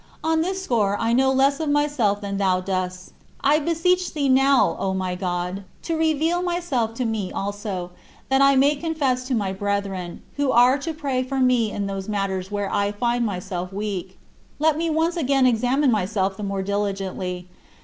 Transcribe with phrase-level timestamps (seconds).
[0.23, 3.11] On this score I know less of myself than thou dost.
[3.41, 7.91] I beseech thee now, O my God, to reveal myself to me also,
[8.27, 12.09] that I may confess to my brethren, who are to pray for me in those
[12.09, 14.17] matters where I find myself weak.
[14.57, 17.45] Let me once again examine myself the more diligently.